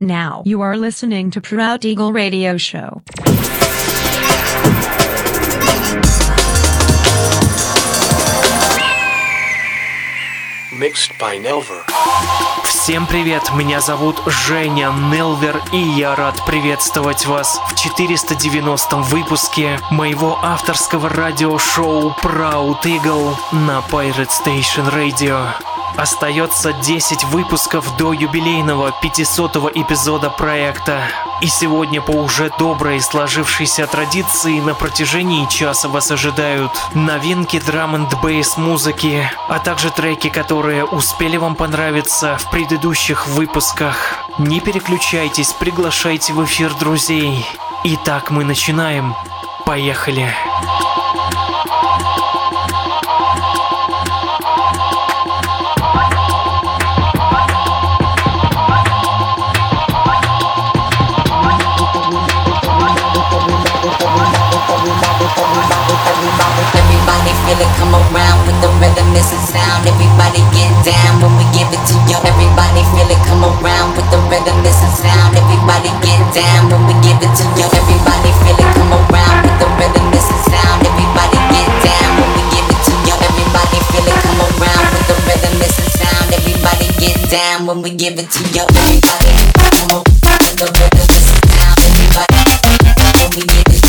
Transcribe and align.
Now 0.00 0.42
you 0.44 0.60
are 0.60 0.76
listening 0.76 1.30
to 1.30 1.40
Proud 1.40 1.84
Eagle 1.84 2.12
Radio 2.12 2.58
Show. 2.58 3.02
Mixed 10.78 11.12
by 11.18 11.38
Nelver. 11.38 11.86
Всем 12.64 13.06
привет, 13.06 13.42
меня 13.54 13.80
зовут 13.80 14.20
Женя 14.26 14.92
Нелвер, 15.10 15.62
и 15.72 15.78
я 15.78 16.14
рад 16.14 16.44
приветствовать 16.44 17.24
вас 17.24 17.58
в 17.70 17.74
490 17.74 18.96
выпуске 18.98 19.80
моего 19.90 20.38
авторского 20.42 21.08
радиошоу 21.08 22.14
Proud 22.22 22.82
Eagle 22.82 23.34
на 23.52 23.82
Pirate 23.90 24.28
Station 24.28 24.92
Radio. 24.92 25.75
Остается 25.96 26.74
10 26.74 27.24
выпусков 27.24 27.96
до 27.96 28.12
юбилейного 28.12 28.92
500 29.00 29.56
эпизода 29.74 30.28
проекта. 30.28 31.00
И 31.40 31.46
сегодня 31.46 32.02
по 32.02 32.10
уже 32.10 32.50
доброй 32.58 33.00
сложившейся 33.00 33.86
традиции 33.86 34.60
на 34.60 34.74
протяжении 34.74 35.46
часа 35.46 35.88
вас 35.88 36.10
ожидают 36.10 36.70
новинки 36.94 37.58
драм 37.60 37.94
н 37.94 38.08
бейс 38.22 38.58
музыки, 38.58 39.30
а 39.48 39.58
также 39.58 39.90
треки, 39.90 40.28
которые 40.28 40.84
успели 40.84 41.38
вам 41.38 41.54
понравиться 41.54 42.36
в 42.36 42.50
предыдущих 42.50 43.26
выпусках. 43.28 43.96
Не 44.38 44.60
переключайтесь, 44.60 45.52
приглашайте 45.54 46.34
в 46.34 46.44
эфир 46.44 46.74
друзей. 46.74 47.46
Итак, 47.84 48.30
мы 48.30 48.44
начинаем. 48.44 49.14
Поехали! 49.64 50.22
Everybody 50.24 50.75
feel 67.46 67.62
it 67.62 67.72
come 67.78 67.94
around 67.94 68.42
with 68.42 68.58
the 68.58 68.70
rhythm, 68.82 69.14
it's 69.14 69.30
a 69.30 69.38
sound. 69.38 69.86
Everybody 69.86 70.42
get 70.50 70.70
down 70.82 71.22
when 71.22 71.30
we 71.38 71.46
give 71.54 71.70
it 71.70 71.78
to 71.78 71.96
you. 72.10 72.18
Everybody 72.26 72.82
feel 72.90 73.06
it 73.06 73.22
come 73.22 73.46
around 73.46 73.94
with 73.94 74.08
the 74.10 74.18
rhythm, 74.26 74.58
it's 74.66 74.82
a 74.82 74.90
sound. 74.90 75.38
Everybody 75.38 75.94
get 76.02 76.18
down 76.34 76.66
when 76.74 76.82
we 76.90 76.94
give 77.06 77.22
it 77.22 77.30
to 77.38 77.44
you. 77.54 77.66
Everybody 77.70 78.30
feel 78.42 78.58
it 78.58 78.70
come 78.74 78.90
around 78.90 79.46
with 79.46 79.56
the 79.62 79.68
rhythm, 79.78 80.10
it's 80.10 80.26
a 80.26 80.38
sound. 80.50 80.82
Everybody 80.82 81.38
get 81.54 81.70
down 81.86 82.10
when 82.18 82.30
we 82.34 82.42
give 82.50 82.66
it 82.66 82.80
to 82.82 82.92
you. 83.06 83.14
Everybody 83.14 83.78
feel 83.94 84.06
it 84.10 84.18
come 84.26 84.40
around 84.42 84.86
with 84.90 85.06
the 85.06 85.16
rhythm, 85.22 85.54
it's 85.62 85.78
a 85.78 85.86
sound. 86.02 86.26
Everybody 86.34 86.86
get 86.98 87.18
down 87.30 87.58
when 87.70 87.78
we 87.78 87.90
give 87.94 88.18
it 88.18 88.26
to 88.26 88.42
you. 88.50 88.66
Everybody 88.74 89.30
come 89.70 89.94
on 89.94 90.02
with 90.02 90.56
the 90.58 90.66
rhythm, 90.66 90.98
it's 90.98 91.14
a 91.14 91.38
sound. 91.54 91.78
Everybody 91.78 92.42
when 93.22 93.30
we 93.38 93.42
give 93.46 93.70
it 93.70 93.85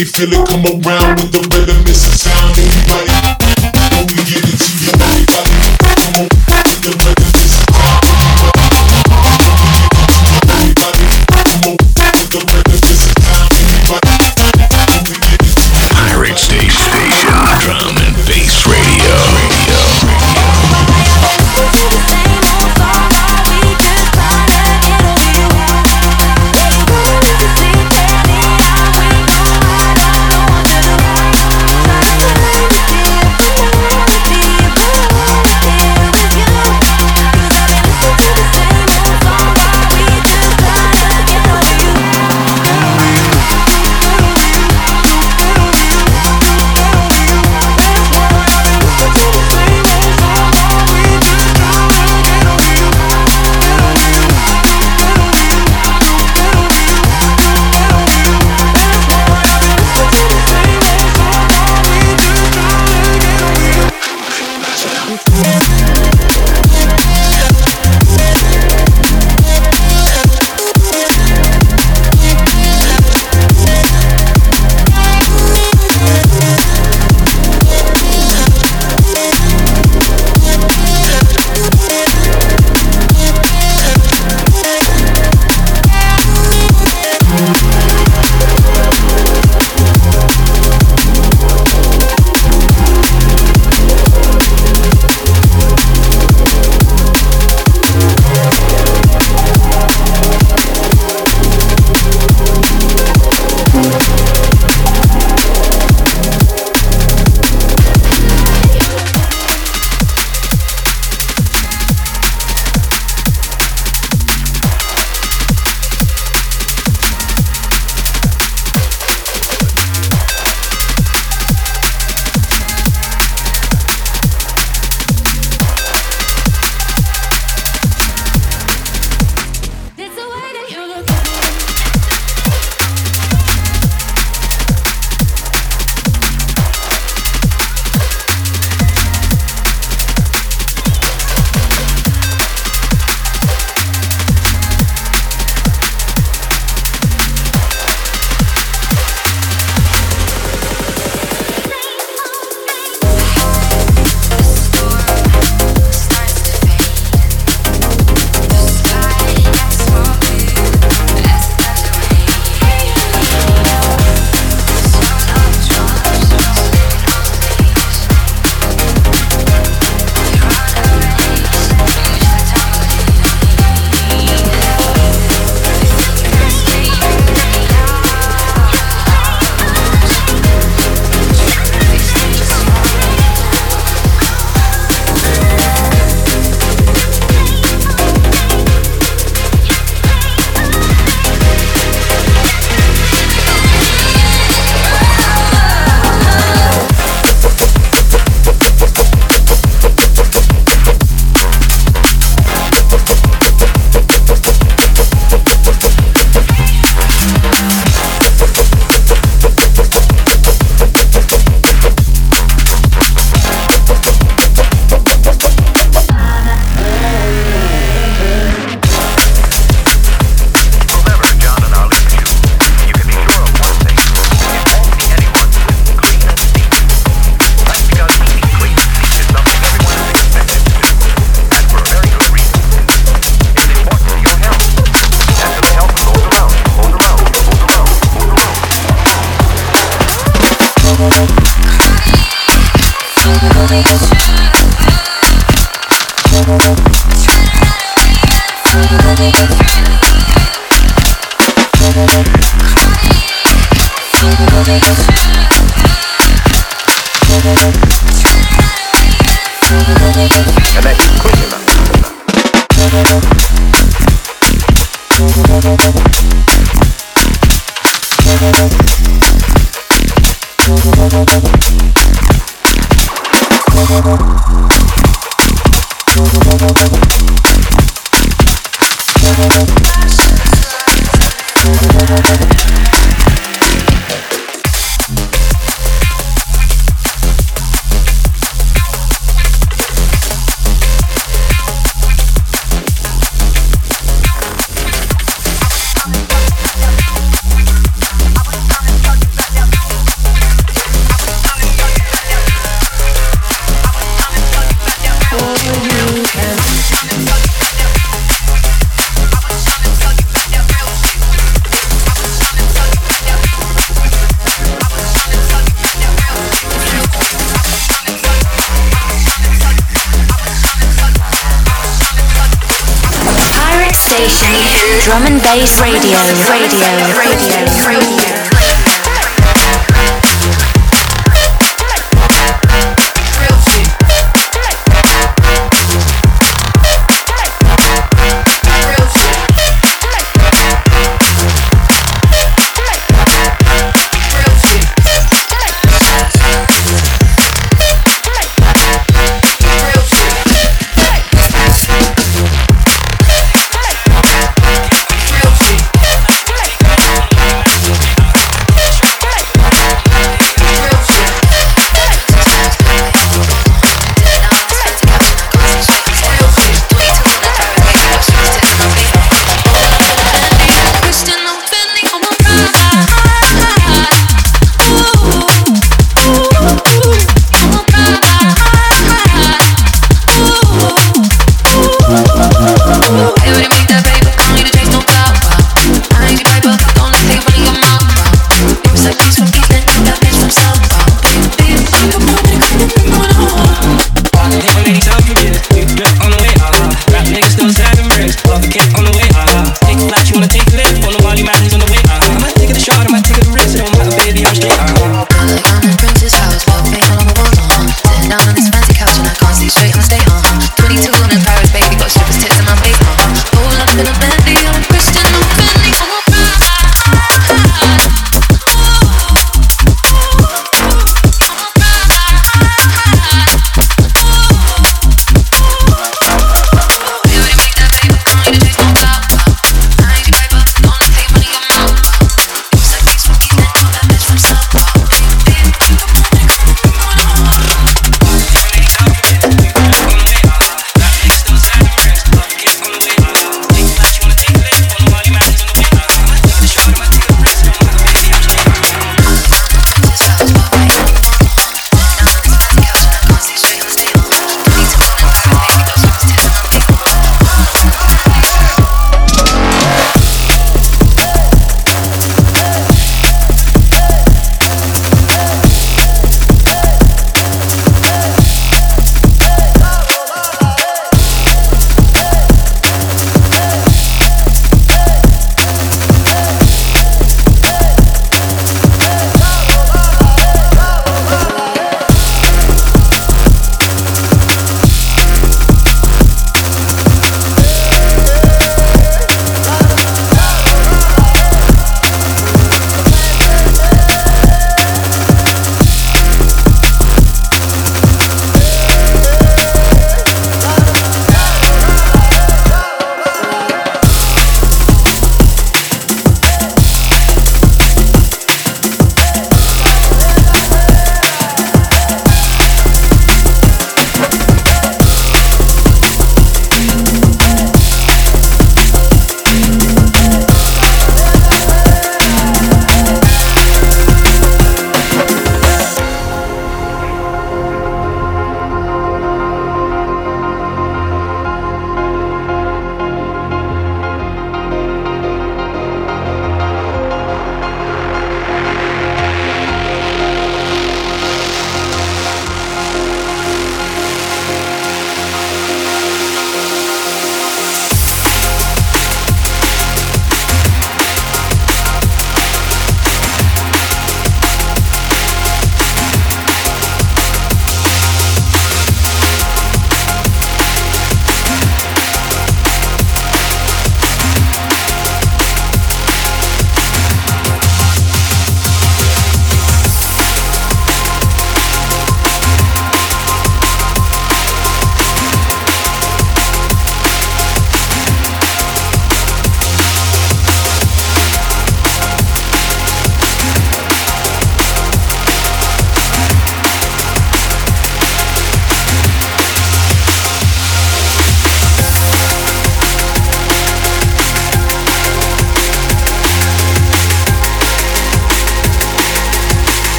Feel 0.00 0.32
it 0.32 0.48
come 0.48 0.64
around 0.64 1.20
with 1.20 1.30
the 1.30 1.40
rhythm, 1.52 1.76
it's 1.86 2.06
a 2.06 2.16
sound. 2.16 2.99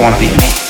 I 0.00 0.02
want 0.02 0.14
to 0.14 0.20
be 0.22 0.34
me. 0.34 0.69